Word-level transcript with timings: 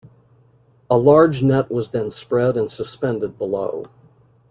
A 0.89 0.97
large 0.97 1.43
net 1.43 1.69
was 1.69 1.91
then 1.91 2.09
spread 2.09 2.57
and 2.57 2.71
suspended 2.71 3.37
below. 3.37 3.91